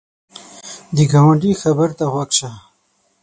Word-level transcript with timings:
د 0.95 0.97
ګاونډي 1.11 1.51
خبر 1.61 1.89
ته 1.97 2.05
غوږ 2.11 2.29
شه 2.37 2.49